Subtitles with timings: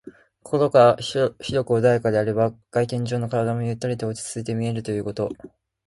[0.41, 1.43] 心が広く
[1.75, 5.29] 穏やかであれば、外見上の体もゆったりと落ち着いて見えるということ。